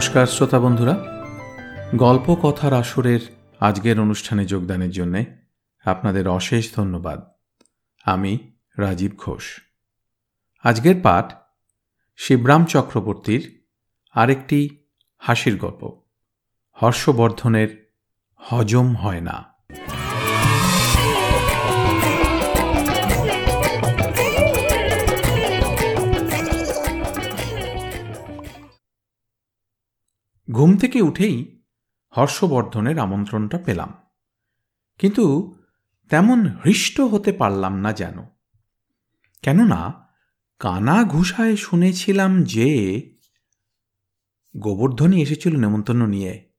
[0.00, 1.24] নমস্কার, শ্রোতা বন্ধুরা।
[1.96, 3.20] গল্প কথার আসরের
[3.60, 5.24] আজকের অনুষ্ঠানে যোগদানের জন্য
[5.84, 7.30] আপনাদের অশেষ ধন্যবাদ।
[8.04, 9.60] আমি রাজীব ঘোষ।
[10.64, 11.32] আজকের পাঠ
[12.16, 13.64] শিবরাম চক্রবর্তীর
[14.12, 14.84] আরেকটি
[15.18, 16.02] হাসির গল্প।
[16.82, 17.92] হর্ষবর্ধনের
[18.36, 19.44] হজম হয় না।
[30.50, 31.62] ঘুম থেকে উঠেই
[32.16, 33.92] হর্ষবর্ধনের আমন্ত্রণটা পেলাম।
[34.98, 35.54] কিন্তু
[36.08, 38.18] তেমন হৃষ্ট হতে পারলাম না যেন।
[39.42, 40.08] কেননা
[40.58, 42.68] কানা ঘুষায় শুনেছিলাম যে
[44.56, 46.52] গোবর্ধনই এসেছিল নেমন্তন্ন নিয়ে।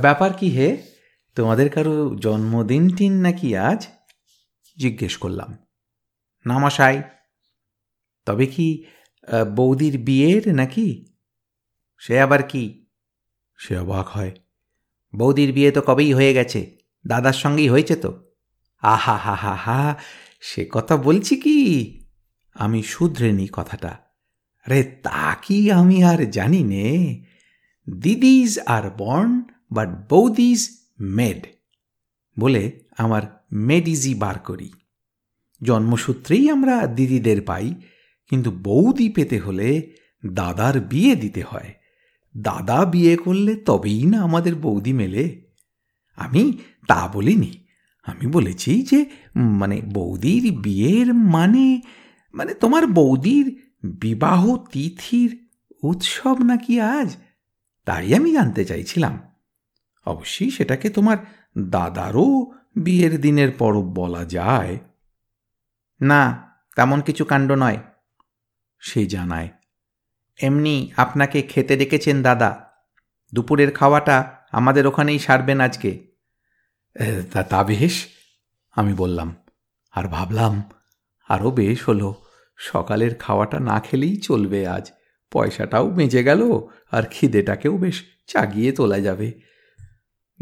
[0.00, 0.82] ব্যাপার কি হে?
[1.34, 3.88] তোমাদের কারও জন্মদিন টিন নাকি আজ?
[4.78, 5.56] জিজ্ঞেস করলাম।
[6.46, 7.02] নামাশাই
[8.26, 8.84] তবে কি
[9.56, 11.17] বৌদির বিয়ের নাকি?
[11.98, 12.86] সে আবার কি?
[13.58, 14.32] সে অবাক হয়।
[15.16, 16.76] বৌদির বিয়ে তো কবেই হয়ে গেছে?
[17.06, 18.32] দাদার সঙ্গেই হয়েছে তো?
[18.82, 19.96] আহা হা হা হা,
[20.40, 21.58] সে কথা বলছি কি?
[22.54, 23.98] আমি শুধরে নি কথাটা।
[24.68, 27.24] রে তা কি আমি আর জানি নে?
[28.00, 30.68] দিদিজ আর বর্ন বাট বৌদিজ
[31.00, 31.46] মেড
[32.38, 34.70] বলে আমার মেডিজি বার করি।
[35.62, 37.74] জন্মসূত্রেই আমরা দিদিদের পাই,
[38.28, 39.94] কিন্তু বৌদি পেতে হলে
[40.26, 41.74] দাদার বিয়ে দিতে হয়।
[42.42, 45.42] দাদা বিয়ে করলে তবেই না আমাদের বৌদি মেলে।
[46.16, 46.58] আমি
[46.88, 47.64] তা বলিনি।
[48.04, 51.80] আমি বলেছি যে মানে বৌদির বিয়ের মানে
[52.34, 55.48] মানে তোমার বৌদির বিবাহ তিথির
[55.82, 57.16] উৎসব নাকি আজ?
[57.84, 59.18] তাই আমি জানতে চাইছিলাম।
[60.06, 61.16] অবশ্যই সেটাকে তোমার
[61.58, 64.78] দাদারও বিয়ের দিনের পরব বলা যায়।
[66.00, 67.78] না, তেমন কিছু কাণ্ড নয়,
[68.80, 69.48] সে জানায়।
[70.42, 72.50] এমনি আপনাকে খেতে ডেকেছেন দাদা।
[73.34, 74.16] দুপুরের খাওয়াটা
[74.52, 75.90] আমাদের ওখানেই সারবেন আজকে।
[77.48, 78.06] তা বেশ,
[78.76, 79.36] আমি বললাম।
[79.90, 80.62] আর ভাবলাম,
[81.28, 82.14] আরও বেশ হলো,
[82.56, 84.92] সকালের খাওয়াটা না খেলেই চলবে আজ।
[85.30, 86.60] পয়সাটাও বেঁচে গেল,
[86.90, 89.32] আর খিদেটাকেও বেশ চাগিয়ে তোলা যাবে।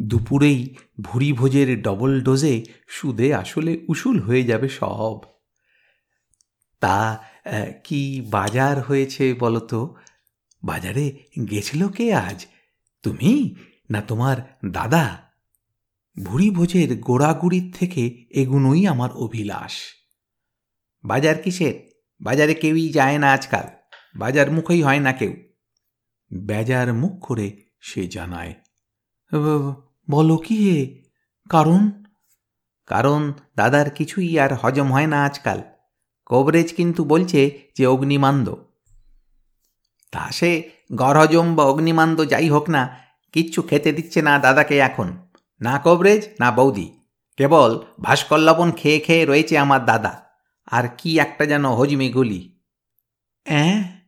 [0.00, 5.18] দুপুরেই ভুরি ভোজের ডবল ডোজে সুদে আসলে উসুল হয়ে যাবে সব।
[6.80, 7.24] তা
[7.84, 9.94] কি বাজার হয়েছে বলো তো
[10.64, 12.46] বাজারে গেছিল কে আজ?
[13.02, 13.54] তুমি
[13.90, 14.36] না তোমার
[14.72, 15.30] দাদা?
[16.24, 19.72] ভুড়ি ভোজের গোড়াগুড়ির থেকে এগুনোই আমার অভিলাষ।
[21.04, 21.74] বাজার কিসের?
[22.20, 23.66] বাজারে কেউই যায় না আজকাল।
[24.18, 25.32] বাজার মুখই হয় না কেউ।
[26.46, 28.54] বেজার মুখ করে সে জানায়
[30.10, 31.02] বলো কি হে
[31.50, 32.02] কারণ?
[32.86, 35.62] কারণ দাদার কিছুই আর হজম হয় না আজকাল।
[36.26, 38.54] কভারেজ কিন্তু বলছে যে অগ্নিমান্দ।
[40.10, 42.98] তা সে গরহজম বা অগ্নিমান্দ যাই হোক না,
[43.32, 45.28] কিচ্ছু খেতে দিচ্ছে না দাদাকে এখন।
[45.60, 46.92] না কভারেজ না বৌদি।
[47.36, 50.22] কেবল ভাস্কর লবণ খেয়ে খেয়ে রয়েছে আমার দাদা।
[50.66, 52.60] আর কি একটা যেন হজমি গুলি।
[53.44, 54.00] অ্যাঁ?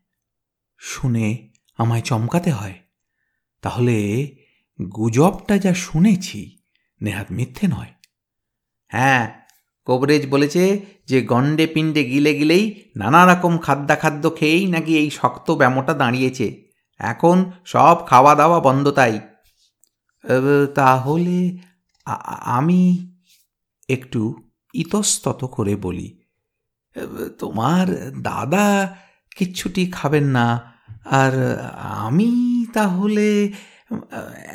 [0.78, 1.48] শুনে
[1.78, 2.74] আমায় চমকাতে হয়।
[3.62, 4.26] তাহলে
[4.96, 6.58] গুজবটা যা শুনেছি,
[7.02, 7.92] নেহাত মিথ্যে নয়।
[8.88, 9.47] হ্যাঁ
[9.88, 10.62] কবরেজ বলেছে
[11.08, 12.64] যে গন্ডে পিণ্ডে গিলে গিলেই
[12.96, 16.46] নানা রকম খাদ্যাখাদ্য খেয়েই নাকি এই শক্ত ব্যামোটা দাঁড়িয়েছে।
[17.00, 19.14] এখন সব খাওয়া দাওয়া বন্ধ তাই।
[20.74, 21.36] তাহলে
[22.56, 22.80] আমি
[23.88, 24.22] একটু
[24.74, 26.08] ইতস্তত করে বলি।
[27.38, 27.86] তোমার
[28.22, 28.66] দাদা
[29.36, 30.46] কিচ্ছুটি খাবেন না।
[31.22, 31.34] আর
[32.04, 32.30] আমি
[32.74, 33.28] তাহলে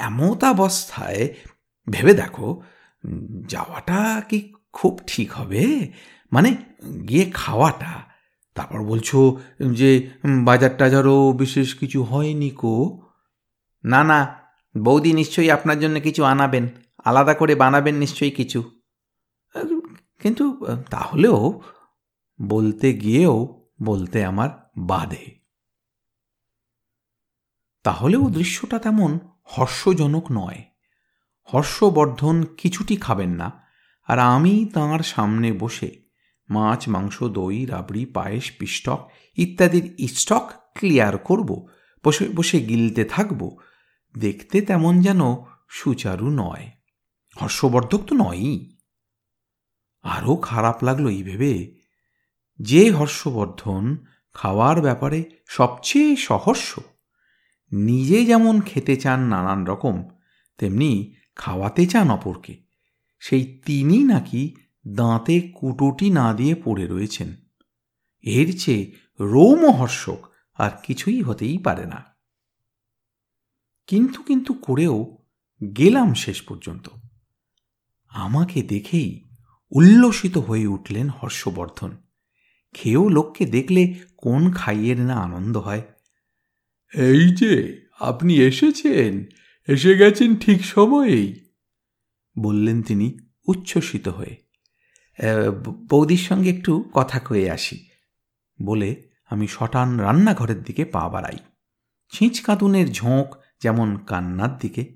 [0.08, 1.22] এমতাবস্থায়
[1.88, 2.48] ভেবে দেখো,
[3.46, 4.40] যাওয়াটা কি
[4.74, 5.92] খুব ঠিক হবে?
[6.32, 6.56] মানে
[7.08, 8.04] গিয়ে খাওয়াটা।
[8.56, 9.40] তারপর বলছো,
[9.74, 10.10] যে
[10.44, 13.02] বাজার টাজারও বিশেষ কিছু হয়নি কো?
[13.86, 14.36] না না,
[14.78, 16.68] বৌদি নিশ্চয়ই আপনার জন্য কিছু আনাবেন।
[17.06, 18.64] আলাদা করে বানাবেন নিশ্চয়ই কিছু।
[20.20, 21.62] কিন্তু তাহলেও
[22.42, 25.40] বলতে গিয়েও বলতে আমার বাধে।
[27.84, 30.64] তাহলেও দৃশ্যটা তেমন হর্ষজনক নয়।
[31.54, 33.63] হর্ষবর্ধন কিছুটি খাবেন না।
[34.04, 36.04] আর আমি তাঁর সামনে বসে
[36.50, 41.68] মাছ, মাংস, দই, রাবড়ি, পায়েস, পিষ্টক ইত্যাদির স্টক ক্লিয়ার করব,
[42.04, 43.58] বসে বসে গিলতে থাকব।
[44.18, 45.36] দেখতে তেমন যেন
[45.70, 46.72] সুচারু নয়,
[47.42, 48.76] হর্ষবর্ধক তো নয়ই।
[50.02, 51.76] আরও খারাপ লাগল এই ভেবে
[52.60, 56.82] যে হর্ষবর্ধন খাওয়ার ব্যাপারে সবচেয়ে সহস্য
[57.72, 60.10] নিজে যেমন খেতে চান নানান রকম,
[60.58, 62.63] তেমনি খাওয়াতে চান অপরকে।
[63.24, 64.56] সেই তিনি নাকি
[64.88, 67.36] দাঁতে কুটোটি না দিয়ে পড়ে রয়েছেন।
[68.22, 72.04] এর চেয়ে রোমহর্ষক আর কিছুই হতেই পারে না।
[73.88, 75.18] কিন্তু কিন্তু করেও
[75.78, 76.90] গেলাম শেষ পর্যন্ত।
[78.10, 79.24] আমাকে দেখেই
[79.72, 81.98] উল্লসিত হয়ে উঠলেন হর্ষবর্ধন।
[82.74, 85.82] খেয়েও লোককে দেখলে কোন খাইয়ের না আনন্দ হয়।
[86.96, 89.26] এই যে, আপনি এসেছেন,
[89.68, 91.43] এসে গেছেন ঠিক সময়েই।
[92.40, 94.44] বললেন তিনি উচ্ছ্বসিত হয়ে।
[95.90, 97.88] বৌদির সঙ্গে একটু কথা কয়ে আসি।
[98.62, 101.38] বলে আমি শটান রান্নাঘরের দিকে পা বাড়াই।
[102.12, 104.96] ছিঁচকাঁতুনের ঝোঁক যেমন কান্নার দিকে,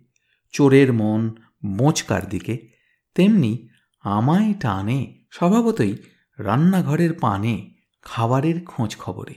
[0.51, 2.67] চোরের মন মোচকার দিকে,
[3.15, 3.67] তেমনি
[3.99, 5.95] আমায় টানে স্বভাবতই
[6.39, 9.33] রান্নাঘরের পানে খাবারের খোঁজ খবরে।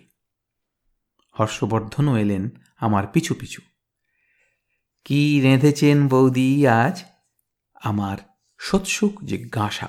[1.30, 3.62] হর্ষবর্ধনও এলেন আমার পিছু পিছু।
[5.04, 7.04] কি রেঁধেছেন বৌদি আজ?
[7.80, 8.18] আমার
[8.58, 9.88] সৎসুক জিজ্ঞাসা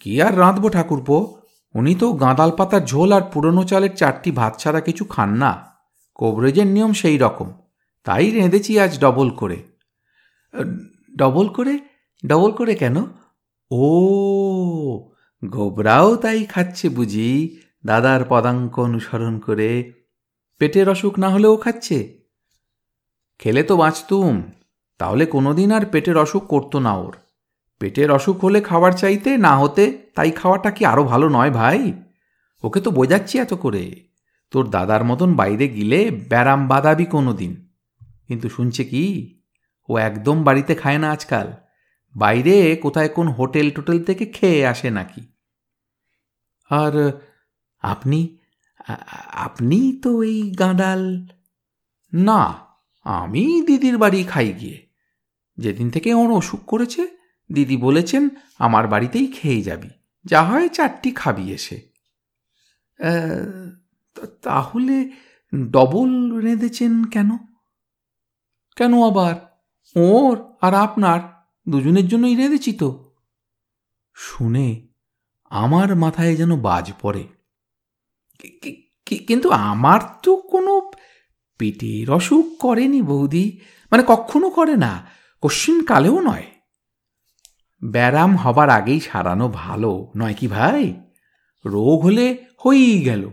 [0.00, 1.40] কি আর রাঁধবো ঠাকুরপো?
[1.74, 5.66] উনি তো গাঁদাল পাতার ঝোল আর পুরনো চালের চারটি ভাত ছাড়া কিছু খান না।
[6.14, 7.52] কবরেজের নিয়ম সেই রকম।
[8.04, 9.62] তাই রেঁধেছি আজ ডবল করে।
[11.16, 11.78] ডবল করে?
[12.26, 12.96] ডবল করে কেন?
[13.70, 13.84] ও,
[15.44, 19.92] গোবরাও তাই খাচ্ছে বুঝি। দাদার পদাঙ্ক অনুসরণ করে।
[20.58, 22.18] পেটের অসুখ না হলেও খাচ্ছে।
[23.38, 24.42] খেলে তো বাঁচতুম।
[24.98, 27.16] তাহলে কোনোদিন আর পেটের অসুখ করতো না ওর।
[27.78, 31.92] পেটের অসুখ হলে খাবার চাইতে না হতে তাই খাওয়াটা কি আরও ভালো নয় ভাই?
[32.62, 34.08] ওকে তো বোঝাচ্ছি এত করে।
[34.50, 37.68] তোর দাদার মতন বাইরে গিলে ব্যারাম বাদাবি কোনো দিন
[38.28, 39.40] কিন্তু শুনছে কি?
[39.88, 41.52] ও একদম বাড়িতে খায় না আজকাল।
[42.16, 45.20] বাইরে কোথায় কোন হোটেল টোটেল থেকে খেয়ে আসে নাকি?
[46.70, 47.20] আর
[47.82, 48.38] আপনি
[49.32, 51.26] আপনি তো এই গাঁদাল।
[52.12, 52.54] না,
[53.04, 54.83] আমি দিদির বাড়ি খাই গিয়ে।
[55.56, 57.08] যেদিন থেকে ওর অসুখ করেছে,
[57.52, 58.28] দিদি বলেছেন,
[58.58, 59.88] আমার বাড়িতেই খেয়ে যাবি।
[60.24, 61.80] যা হয় চারটি খাবি এসে।
[64.42, 65.10] তাহলে
[65.70, 67.30] ডবল রেঁধেছেন কেন?
[68.76, 69.34] কেন আবার?
[69.96, 71.20] ওর আর আপনার,
[71.68, 73.14] দুজনের জন্যই রেঁধেছি তো।
[74.14, 74.88] শুনে
[75.50, 77.28] আমার মাথায় যেন বাজ পড়ে।
[79.26, 80.90] কিন্তু আমার তো কোনো
[81.58, 83.60] পেটের অসুখ করেনি বৌদি।
[83.90, 85.06] মানে কখনো করে না।
[85.44, 86.46] কশ্চিন কালেও নয়।
[87.84, 91.00] ব্যারাম হবার আগেই সারানো ভালো, নয় কি ভাই?
[91.66, 93.30] রোগ হলে হয়েই গেল।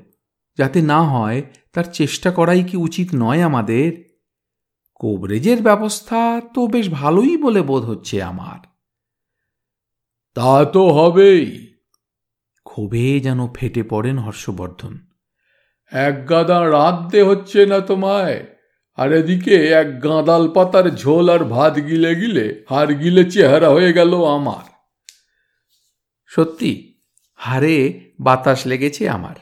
[0.57, 1.41] যাতে না হয়,
[1.73, 4.11] তার চেষ্টা করাই কি উচিত নয় আমাদের?
[4.95, 8.67] কোবরেজের ব্যবস্থা তো বেশ ভালোই বলে বোধ হচ্ছে আমার।
[10.33, 11.73] তা তো হবেই।
[12.63, 14.97] ক্ষোভে যেন ফেটে পড়েন হর্ষবর্ধন।
[15.91, 18.47] এক গাদা রাঁধতে হচ্ছে না তোমায়।
[18.97, 24.25] আর এদিকে এক গাঁদাল পাতার ঝোল আর ভাত গিলে গিলে হার গিলে চেহারা হয়ে গেল
[24.25, 24.65] আমার।
[26.25, 26.93] সত্যি
[27.35, 27.77] হারে
[28.19, 29.35] বাতাস লেগেছে আমার।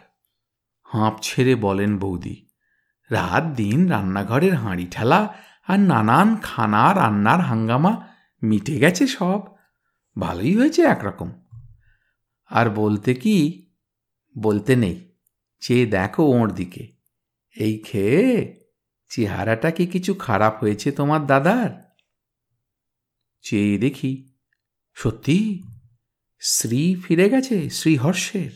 [0.84, 2.46] হাঁপ ছেড়ে বলেন বৌদি,
[3.12, 5.34] রাত দিন রান্নাঘরের হাঁড়ি ঠেলা
[5.68, 8.07] আর নানান খানা রান্নার হাঙ্গামা
[8.44, 9.42] মিটে গেছে সব।
[10.19, 11.30] ভালোই হয়েছে একরকম।
[12.45, 13.38] আর বলতে কি,
[14.38, 15.13] বলতে নেই,
[15.60, 16.84] চেয়ে দেখো ওর দিকে।
[17.56, 18.58] এই খেয়ে
[19.09, 21.95] চেহারাটা কি কিছু খারাপ হয়েছে তোমার দাদার?
[23.42, 24.33] চেয়ে দেখি,
[24.94, 25.63] সত্যি?
[26.39, 28.51] শ্রী ফিরে গেছে শ্রীহর্ষের।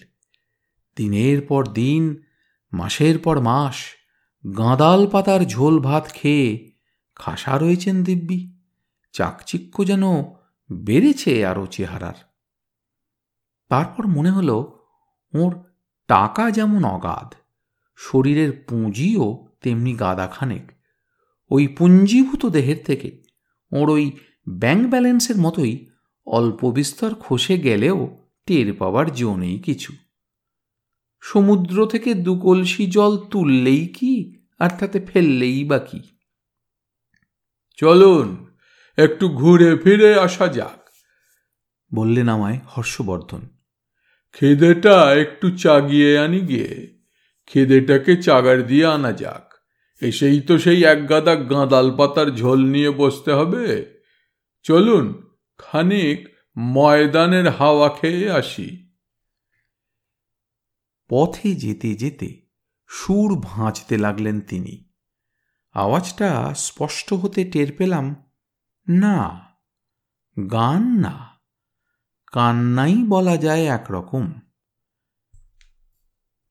[0.95, 2.23] দিনের পর দিন,
[2.73, 3.75] মাসের পর মাস,
[4.57, 6.71] গাঁদাল পাতার ঝোল ভাত খেয়ে
[7.15, 8.59] খাসা রয়েছেন দিব্যি।
[9.13, 10.03] চাকচিক্য যেন
[10.71, 12.33] বেড়েছে আরও চেহারার।
[13.69, 14.87] তারপর মনে হলো,
[15.33, 15.63] ওর
[16.07, 17.35] টাকা যেমন অগাধ,
[17.95, 20.65] শরীরের পুঁজিও তেমনি গাদাখানেক
[21.51, 23.23] ওই পুঞ্জীভূত দেহের থেকে
[23.71, 24.11] ওর ওই
[24.59, 25.87] ব্যাংক ব্যালেন্সের মতোই
[26.27, 29.93] অল্প বিস্তর খসে গেলেও টের পাওয়ার জো নেই কিছু।
[31.23, 36.01] সমুদ্র থেকে দু কলসি জল তুললেই কি, আর তাতে ফেললেই বা কি?
[37.79, 38.27] চলুন,
[38.97, 40.81] একটু ঘুরে ফিরে আসা যাক,
[41.91, 43.41] বললেন আমায় হর্ষবর্ধন।
[44.35, 46.71] খিদেটা একটু চাগিয়ে আনি গিয়ে,
[47.47, 49.52] খিদেটাকে চাগার দিয়ে আনা যাক।
[50.03, 53.65] এসেই তো সেই এক গাদা গাঁদাল পাতার ঝোল নিয়ে বসতে হবে।
[54.63, 58.93] চলুন খানিক ময়দানের হাওয়া খেয়ে আসি।
[61.09, 62.41] পথে যেতে যেতে
[62.87, 64.89] সুর ভাঁজতে লাগলেন তিনি।
[65.73, 68.15] আওয়াজটা স্পষ্ট হতে টের পেলাম,
[68.89, 69.39] না,
[70.51, 71.39] গান না,
[72.31, 74.33] কান্নাই বলা যায় একরকম।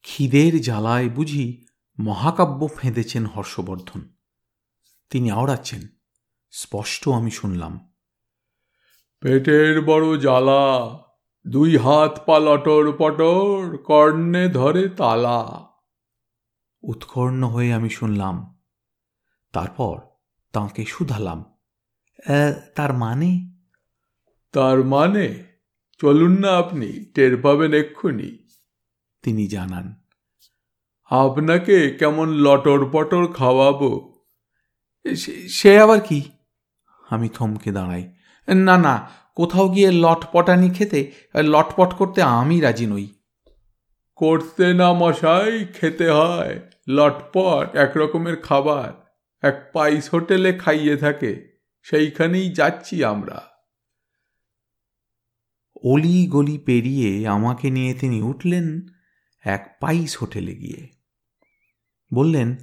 [0.03, 1.67] খিদের জ্বালায় বুঝি
[2.01, 4.09] মহাকাব্য ফেঁদেছেন হর্ষবর্ধন।
[5.11, 5.81] তিনি আওড়াচ্ছেন
[6.51, 7.95] স্পষ্ট আমি শুনলাম।
[9.21, 10.99] পেটের বড় জ্বালা
[11.47, 15.69] দুই হাত পা লটর পটর কর্ণে ধরে তালা।
[16.83, 18.63] উৎকর্ণ হয়ে আমি শুনলাম।
[19.53, 20.01] তারপর
[20.53, 21.45] তাঁকে শুধালাম।
[22.75, 23.53] তার মানে?
[24.53, 25.45] তার মানে
[26.01, 28.49] চলুন না আপনি টের পাবেন এক্ষুনি।
[29.23, 30.02] তিনি জানান
[31.13, 34.15] আপনাকে কেমন লটর পটর খাওয়াবো
[35.49, 36.23] সে আবার কি?
[37.11, 38.13] আমি থমকে দাঁড়াই।
[38.49, 43.07] না না কোথাও গিয়ে লটপটানি খেতে লটপট করতে আমি রাজি নই।
[44.15, 49.15] করতে না মশাই খেতে হয়। লটপট এক রকমের খাবার।
[49.47, 53.43] এক পাইস হোটেলে খাইয়ে থাকে। সেইখানেই যাচ্ছি আমরা।
[55.85, 58.81] অলি গলি পেরিয়ে আমাকে নিয়ে তিনি উঠলেন
[59.45, 61.02] এক পাইস হোটেলে গিয়ে।
[62.15, 62.57] বললেন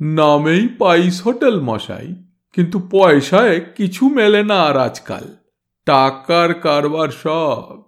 [0.00, 2.14] নামেই পাইস হোটেল মশাই
[2.52, 5.36] কিন্তু পয়সায় কিছু মেলে না আর আজকাল।
[5.84, 7.82] টাকার কারবার সব।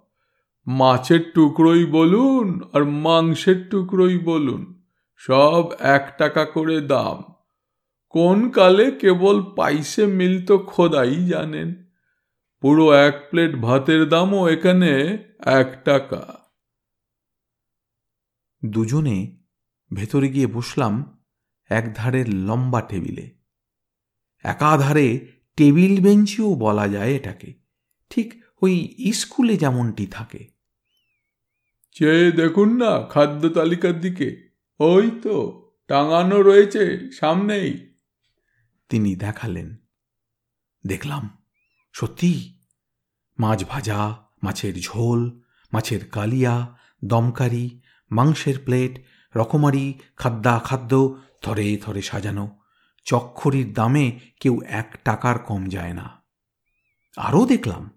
[0.67, 4.83] মাছের টুকরোই বলুন আর মাংসের টুকরোই বলুন
[5.15, 7.23] সব এক টাকা করে দাম।
[8.09, 11.73] কোন কালে কেবল পাইসে মিলত খোদাই জানেন।
[12.61, 16.33] পুরো এক প্লেট ভাতের দামও এখানে এক টাকা।
[18.65, 19.44] দুজনে
[19.95, 21.23] ভেতরে গিয়ে বসলাম
[21.69, 23.35] এক ধারের লম্বা টেবিলে।
[24.43, 27.53] একাধারে টেবিল বেঞ্চিও বলা যায় এটাকে।
[28.09, 30.47] ঠিক ওই স্কুলে যেমনটি থাকে।
[31.91, 34.49] চেয়ে দেখুন না খাদ্য তালিকার দিকে।
[34.79, 37.95] ওই তো টাঙানো রয়েছে সামনেই।
[38.89, 39.75] তিনি দেখালেন।
[40.85, 41.43] দেখলাম
[41.93, 42.59] সত্যি
[43.39, 45.41] মাছ ভাজা মাছের ঝোল
[45.73, 52.59] মাছের কালিয়া দমকারি মাংসের প্লেট রকমারি খাদ্যা খাদ্য থরে থরে সাজানো।
[53.05, 56.23] চক্ষরির দামে কেউ এক টাকার কম যায় না।
[57.17, 57.89] আরও দেখলাম,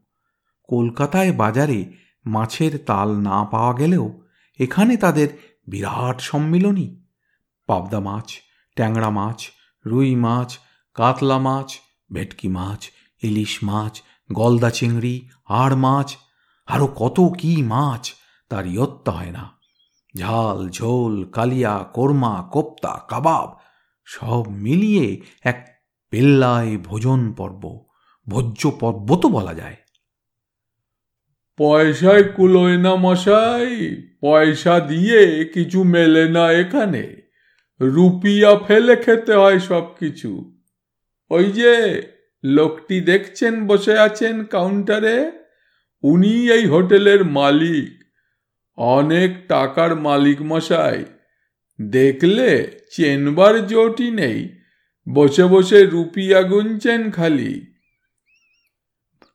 [0.62, 1.92] কলকাতায় বাজারে
[2.26, 4.21] মাছের তাল না পাওয়া গেলেও
[4.59, 5.28] এখানে তাদের
[5.68, 7.04] বিরাট সম্মিলনী।
[7.66, 8.33] পাবদা মাছ,
[8.75, 9.49] ট্যাংরা মাছ,
[9.87, 10.59] রুই মাছ,
[10.95, 11.78] কাতলা মাছ,
[12.12, 12.90] ভেটকি মাছ,
[13.23, 14.02] ইলিশ মাছ,
[14.33, 16.16] গলদা চিংড়ি আর মাছ
[16.66, 18.12] আরও কত কি মাছ
[18.49, 19.57] তার ইয়ত্তা হয় না।
[20.18, 23.48] ঝাল ঝোল, কালিয়া, কোরমা, কোপ্তা, কাবাব
[24.04, 25.58] সব মিলিয়ে এক
[26.10, 27.62] পেল্লায় ভোজন পর্ব,
[28.26, 29.76] ভোজ্য পর্ব তো বলা যায়।
[31.56, 33.70] পয়সায় কুলোয় না মশাই,
[34.20, 37.04] পয়সা দিয়ে কিছু মেলে না এখানে।
[37.80, 40.58] রুপিয়া ফেলে খেতে হয় সব কিছু
[41.30, 41.72] ওই যে
[42.44, 45.32] লোকটি দেখছেন, বসে আছেন কাউন্টারে
[46.04, 47.98] উনি এই হোটেলের মালিক।
[48.78, 51.04] অনেক টাকার মালিক মশাই।
[51.80, 54.58] দেখলে চেনবার জোটি নেই
[55.14, 57.75] বসে বসে রুপিয়া গুনছেন খালি।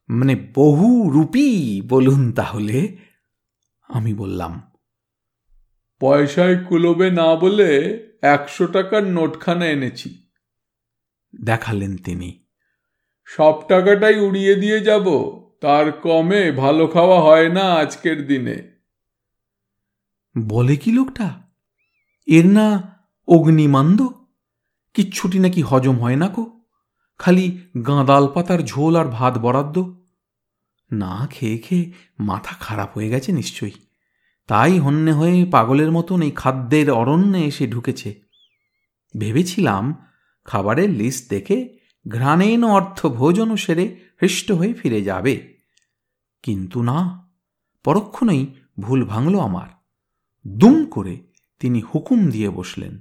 [0.09, 2.97] মানে বহু রুপি বলুন তাহলে?
[3.88, 4.62] আমি বললাম।
[6.00, 10.27] পয়সায় কুলোবে না বলে একশো টাকার নোটখানা এনেছি।
[11.45, 12.45] দেখালেন তিনি।
[13.25, 15.09] সব টাকাটাই উড়িয়ে দিয়ে যাব
[15.62, 18.72] তার কমে ভালো খাওয়া হয় না আজকের দিনে।
[20.37, 21.41] বলে কি লোকটা?
[22.25, 22.81] এর না
[23.27, 24.07] অগ্নিমান্দ?
[24.93, 26.61] কিচ্ছুটি নাকি হজম হয় না কো?
[27.17, 29.93] খালি গাঁদাল পাতার ঝোল আর ভাত বরাদ্দ?
[30.91, 33.71] না খেয়ে খেয়ে মাথা খারাপ হয়ে গেছে নিশ্চয়ই।
[34.47, 38.21] তাই হন্যে হয়ে পাগলের মতন এই খাদ্যের অরণ্যে এসে ঢুকেছে।
[39.19, 40.05] ভেবেছিলাম
[40.45, 45.57] খাবারের লিস্ট দেখে ঘ্রাণেন অর্থ ভোজনও সেরে হৃষ্ট হয়ে ফিরে যাবে।
[46.43, 47.29] কিন্তু না,
[47.83, 49.82] পরক্ষণেই ভুল ভাঙল আমার।
[50.47, 51.17] দুম করে
[51.59, 53.00] তিনি হুকুম দিয়ে বসলেন।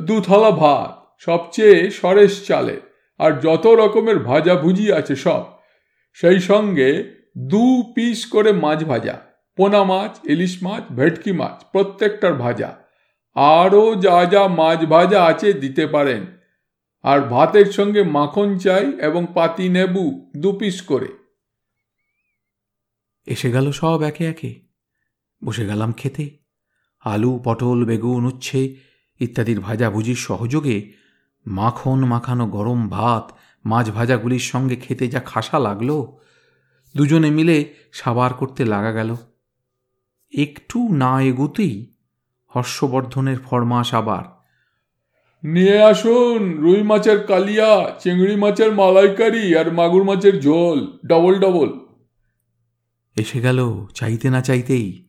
[0.00, 2.80] দু থালা ভাত সবচেয়ে সরেশ চালে
[3.18, 5.44] আর যত রকমের ভাজা ভুজি আছে সব।
[6.12, 9.20] সেই সঙ্গে দু পিস করে মাছ ভাজা
[9.56, 12.76] পোনা মাছ ইলিশ মাছ ভেটকি মাছ প্রত্যেকটার ভাজা।
[13.34, 16.26] আরও যা যা মাছ ভাজা আছে দিতে পারেন।
[17.02, 21.08] আর ভাতের সঙ্গে মাখন চাই এবং পাতি নেবু দু পিস করে।
[23.26, 24.63] এসে গেল সব একে একে।
[25.44, 26.38] বসে গেলাম খেতে।
[27.04, 28.76] আলু পটল বেগুন উচ্ছে
[29.20, 30.92] ইত্যাদির ভাজাভুজির সহযোগে
[31.46, 33.32] মাখন মাখানো গরম ভাত
[33.66, 36.06] মাছ ভাজাগুলির সঙ্গে খেতে যা খাসা লাগল
[36.96, 39.16] দুজনে মিলে সাবার করতে লাগা গেল।
[40.32, 41.94] একটু না এগুতেই
[42.46, 44.24] হর্ষবর্ধনের ফরমাস আবার
[45.44, 51.80] নিয়ে আসুন রুই মাছের কালিয়া চিংড়ি মাছের মালাইকারি আর মাগুর মাছের ঝোল ডবল ডবল।
[53.16, 55.03] এসে গেল চাইতে না চাইতেই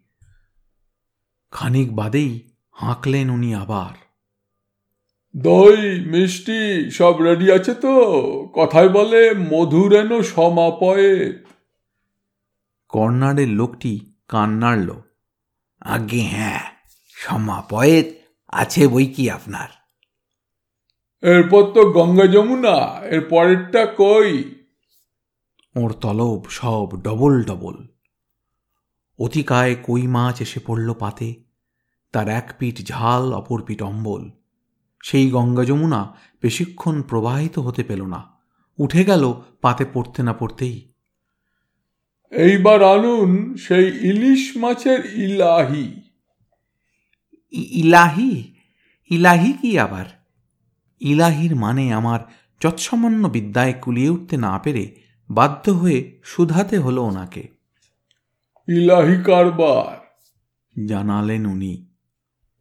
[1.55, 3.95] খানিক বাদেই হাঁকলেন উনি আবার।
[5.37, 8.01] দই মিষ্টি সব রেডি আছে তো?
[8.53, 11.43] কথায় বলে মধুরেন সমাপয়ে।
[12.89, 14.93] কর্নারের লোকটি কান নাড়ল
[15.81, 16.59] আগে হ্যাঁ
[17.09, 18.05] সমাপয়েত
[18.47, 19.69] আছে বই কি আপনার?
[21.23, 24.55] এরপর তো গঙ্গা যমুনা এর পরেরটা কই?
[25.75, 27.87] ওর তলব সব ডবল ডবল।
[29.19, 31.44] অতিকায় কই মাছ এসে পড়ল পাতে?
[32.15, 34.29] তার এক পিঠ ঝাল অপর পিঠ অম্বল।
[35.03, 38.23] সেই গঙ্গা যমুনা বেশিক্ষণ প্রবাহিত হতে পেল না।
[38.79, 40.93] উঠে গেল পাতে পড়তে না পড়তেই।
[42.31, 46.01] এইবার আনুন সেই ইলিশ মাছের ইলাহি।
[47.51, 48.55] ইলাহি?
[49.09, 50.05] ইলাহি কি আবার?
[50.99, 52.19] ইলাহির মানে আমার
[52.61, 54.95] যৎসামান্য বিদ্যায় কুলিয়ে উঠতে না পেরে
[55.29, 57.47] বাধ্য হয়ে শুধাতে হলো ওনাকে।
[58.67, 60.05] ইলাহি কারবার।
[60.85, 61.94] জানালেন উনি।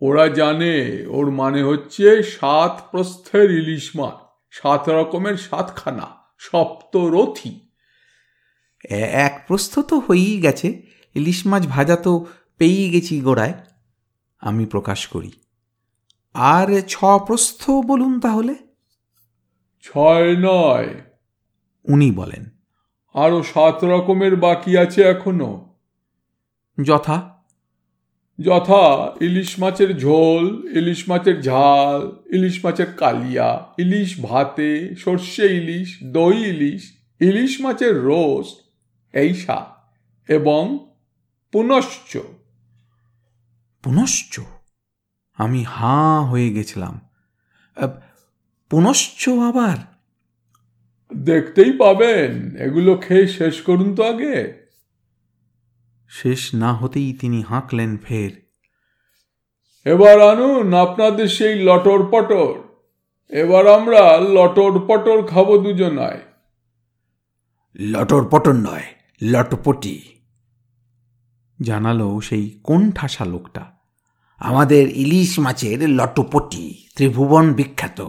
[0.07, 4.15] ওরা জানে ওর মানে হচ্ছে সাত প্রস্থের ইলিশ মাছ
[4.51, 6.07] সাত রকমের সাতখানা
[6.39, 7.69] সপ্তরথি।
[8.91, 10.83] এক প্রস্থ তো হয়েই গেছে
[11.15, 12.27] ইলিশ মাছ ভাজা তো
[12.59, 13.55] পেয়েই গেছি গোড়ায়
[14.41, 15.33] আমি প্রকাশ করি।
[16.35, 16.97] আর ছ
[17.27, 18.55] প্রস্থ বলুন তাহলে?
[19.83, 21.01] ছয় নয়।
[21.85, 22.51] উনি বলেন।
[23.15, 25.75] আরও সাত রকমের বাকি আছে এখনও।
[26.83, 27.34] যথা।
[28.41, 36.37] যথা ইলিশ মাছের ঝোল ইলিশ মাছের ঝাল ইলিশ মাছের কালিয়া ইলিশ ভাতে সর্ষে ইলিশ দই
[36.37, 38.57] ইলিশ ইলিশ মাছের রোস্ট
[39.17, 39.93] এই সাত
[40.29, 40.93] এবং
[41.53, 42.19] পুনশ্চ।
[43.83, 44.41] পুনশ্চ?
[45.35, 47.01] আমি হাঁ হয়ে গেছিলাম।
[48.71, 49.77] পুনশ্চ আবার?
[51.17, 54.64] দেখতেই পাবেন এগুলো খেয়ে শেষ করুন তো আগে।
[56.23, 58.51] শেষ না হতেই তিনি হাঁকলেন ফের।
[59.85, 62.63] এবার আনুন আপনাদের সেই লটর পটর।
[63.29, 66.21] এবার আমরা লটর পটর খাব দুজনায়।
[67.77, 68.85] লটর পটর নয়
[69.23, 70.03] লটপটি।
[71.63, 73.73] জানালো সেই কোন ঠাসা লোকটা।
[74.39, 78.01] আমাদের ইলিশ মাছের লটপটি ত্রিভুবন বিখ্যাত।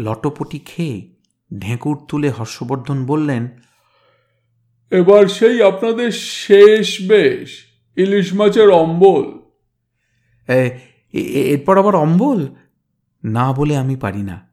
[0.00, 1.14] লটপটি খেয়ে
[1.58, 3.48] ঢেঁকুর তুলে হর্ষবর্ধন বললেন
[4.94, 7.64] এবার সেই আপনাদের শেষ বেশ
[7.96, 9.24] ইলিশ মাছের অম্বল।
[10.48, 10.70] "এ, এ-
[11.12, 12.46] এ- এরপর আবার অম্বল?
[13.24, 14.48] না বলে আমি পারি না।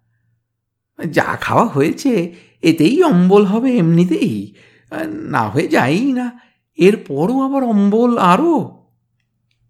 [1.12, 4.54] যা খাওয়া হয়েছে এতেই অম্বল হবে এমনিতেই।
[5.08, 6.40] না হয়ে যাই না
[6.78, 8.86] এরপরও আবার অম্বল আরও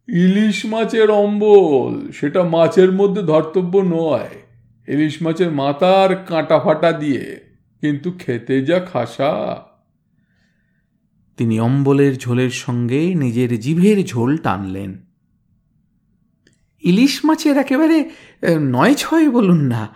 [0.07, 4.29] ইলিশ মাছের অম্বল সেটা মাছের মধ্যে ধর্তব্য নয়।
[4.87, 7.39] ইলিশ মাছের মাথার কাঁটা ফাটা দিয়ে
[7.81, 9.63] কিন্তু খেতে যা খাসা।
[11.37, 15.05] তিনি অম্বলের ঝোলের সঙ্গে নিজের জিভের ঝোল টানলেন।
[16.83, 18.09] ইলিশ মাছের একেবারে
[18.59, 19.87] নয় ছয় বলুন না।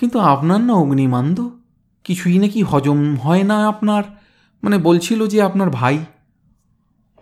[0.00, 1.50] কিন্তু আপনার না অগ্নিমান্দ?
[2.04, 4.02] কিছুই নাকি হজম হয় না আপনার?
[4.62, 5.98] মানে বলছিল যে আপনার ভাই।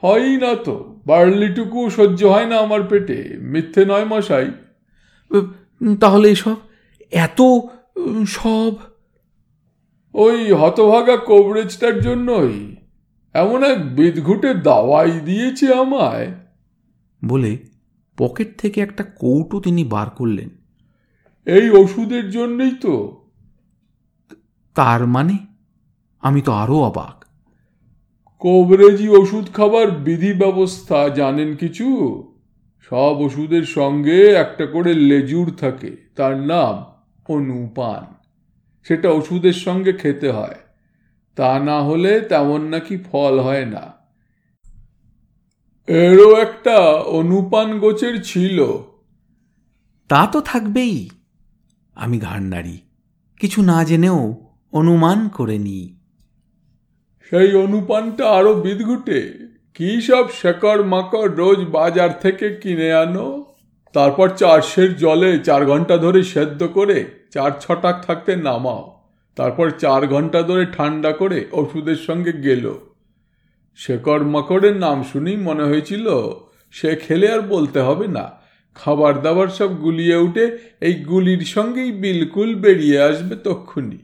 [0.02, 4.50] হয় না তো বার্লিটুকু সহ্য হয় না আমার পেটে মিথ্যে নয় মশাই।
[6.00, 6.56] তাহলে এসব
[7.12, 7.42] এত
[8.28, 8.72] সব?
[10.14, 12.73] ওই হতভাগা কভারেজটার জন্যই।
[13.34, 16.34] এমন এক বিদঘুটে দাওয়াই দিয়েছে আমায়।
[17.24, 17.58] বলে
[18.16, 20.48] পকেট থেকে একটা কৌটো তিনি বার করলেন।
[21.46, 23.24] এই ওষুধের জন্যই তো।
[24.74, 25.36] তার মানে
[26.20, 27.24] আমি তো আরও অবাক।
[28.38, 31.86] কোভরেজি ওষুধ খাবার বিধি ব্যবস্থা জানেন কিছু?
[32.80, 36.84] সব ওষুধের সঙ্গে একটা করে লেজুর থাকে। তার নাম
[37.28, 38.14] অনুপান।
[38.88, 40.54] সেটা ওষুধের সঙ্গে খেতে হয়।
[41.36, 43.92] তা না হলে তেমন নাকি ফল হয় না।
[45.86, 48.66] এরও একটা অনুপান গোচের ছিল।
[50.08, 51.10] তা তো থাকবেই।
[51.94, 52.78] আমি ঘাড় নাড়ি
[53.40, 54.36] কিছু না জেনেও
[54.72, 55.96] অনুমান করে নিই।
[57.30, 59.32] সেই অনুপানটা আরও বিদঘুটে
[59.74, 63.44] কি সব শেকড় মাকড় রোজ বাজার থেকে কিনে আনো?
[63.92, 68.93] তারপর চারশের জলে চার ঘণ্টা ধরে সেদ্ধ করে চার ছটাক থাকতে নামাও।
[69.36, 72.74] তারপর চার ঘণ্টা ধরে ঠান্ডা করে ওষুধের সঙ্গে গেল।
[73.76, 76.10] শেকড় মাকড়ের নাম শুনেই মনে হয়েছিল,
[76.70, 78.30] সে খেলে আর বলতে হবে না।
[78.74, 83.98] খাবার দাবার সব গুলিয়ে উঠে এই গুলির সঙ্গেই বিলকুল বেরিয়ে আসবে তক্ষুনি।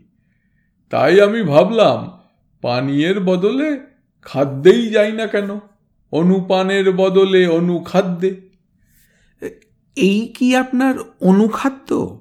[0.91, 2.21] তাই আমি ভাবলাম,
[2.63, 3.81] পানীয়ের বদলে
[4.23, 5.61] খাদ্যেই যাই না কেন?
[6.13, 8.41] অনুপানের বদলে অনুখাদ্যে।
[9.97, 12.21] এই কি আপনার অনুখাদ্য?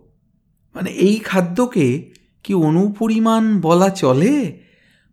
[0.75, 2.08] মানে এই খাদ্যকে
[2.43, 4.59] কি অনুপরিমাণ বলা চলে?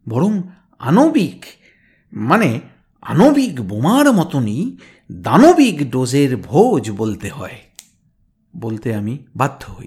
[0.08, 0.42] বরং
[0.78, 1.44] আণবিক।
[2.12, 2.60] মানে
[3.02, 4.76] আণবিক বোমার মতনই
[5.12, 7.58] দানবিক ডোজের ভোজ বলতে হয়
[8.56, 9.86] বলতে আমি বাধ্য হই।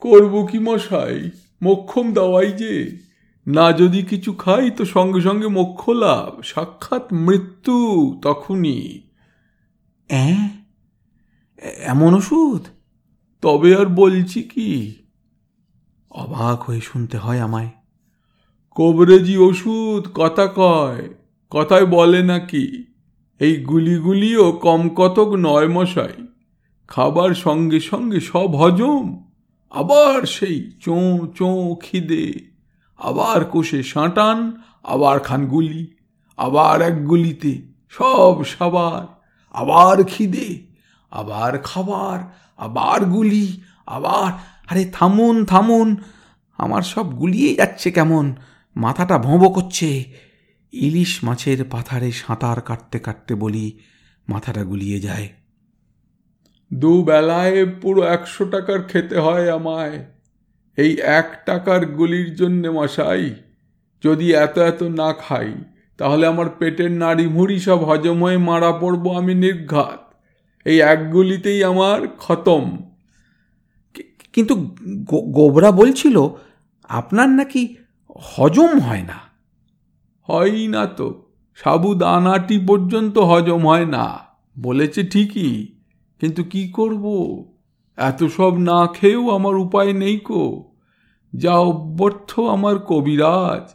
[0.00, 1.30] করব কি মশাই?
[1.64, 2.98] মক্ষম দাওয়াই যে।
[3.46, 9.02] না যদি কিছু খাই তো সঙ্গে সঙ্গে মোক্ষ লাভ সাক্ষাৎ মৃত্যু তখনই।
[11.82, 12.66] এমন ওষুধ?
[13.42, 14.94] তবে আর বলছি কি
[16.10, 17.68] অবাক হয়ে শুনতে হয় আমায়।
[18.74, 21.14] কবরেজি ওষুধ, কথা কয়,
[21.50, 22.84] কথায় বলে নাকি?
[23.38, 26.26] এই গুলিগুলিও কম কতক নয় মশাই।
[26.88, 29.24] খাবার সঙ্গে সঙ্গে সব হজম।
[29.70, 32.32] আবার সেই চোঁ চোঁ খিদে।
[32.98, 35.94] আবার কোষে সাঁটান, আবার খান গুলি।
[36.36, 39.20] আবার এক গুলিতে সব সাবার।
[39.52, 40.66] আবার খিদে,
[41.10, 44.32] আবার খাবার, আবার গুলি, আবার
[44.70, 45.96] আরে থামুন থামুন।
[46.58, 48.34] আমার সব গুলিয়ে যাচ্ছে কেমন?
[48.76, 50.04] মাথাটা ভোঁবো করছে।
[50.72, 53.78] ইলিশ মাছের পাথারে সাঁতার কাটতে কাটতে বলি,
[54.28, 55.28] মাথাটা গুলিয়ে যায়।
[56.72, 60.04] দুবেলায় পুরো একশো টাকার খেতে হয় আমায়।
[60.76, 63.34] এই এক টাকার গুলির জন্যে মশাই,
[64.04, 65.54] যদি এত এত না খাই,
[65.96, 70.14] তাহলে আমার পেটের নাড়ি ভুড়ি সব হজম হয়ে মারা পড়ব আমি নির্ঘাত।
[70.64, 72.89] এই এক গুলিতেই আমার খতম।
[74.32, 74.54] কিন্তু
[75.32, 76.28] গোবরা বলছিল,
[76.88, 77.76] আপনার নাকি
[78.20, 79.18] হজম হয় না?
[80.28, 84.18] হয় না তো, সাবুদানাটি পর্যন্ত হজম হয় না,
[84.60, 85.80] বলেছে ঠিকই,
[86.20, 87.04] কিন্তু কি করব?
[87.96, 90.72] এত সব না খেয়েও আমার উপায় নেই কো।
[91.32, 93.74] যা অব্যর্থ আমার কবিরাজ।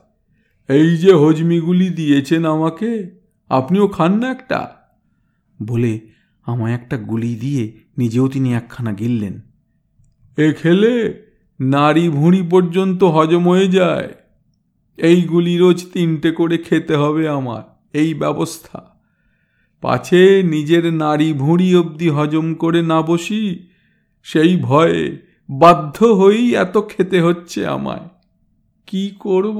[0.69, 4.69] এই যে হজমিগুলি দিয়েছেন আমাকে, আপনিও খান না একটা?
[5.63, 5.99] বলে
[6.45, 9.41] আমায় একটা গুলি দিয়ে নিজেও তিনি একখানা গিললেন।
[10.37, 11.23] এ খেলে
[11.61, 14.13] নারী ভুঁড়ি পর্যন্ত হজম হয়ে যায়।
[14.97, 18.95] এইগুলি রোজ তিনটে করে খেতে হবে আমার, এই ব্যবস্থা।
[19.81, 23.67] পাছে নিজের নারী ভুঁড়ি অবধি হজম করে না বসি,
[24.23, 25.17] সেই ভয়ে
[25.49, 28.09] বাধ্য হয়েই এত খেতে হচ্ছে আমায়।
[28.87, 29.59] কি করব?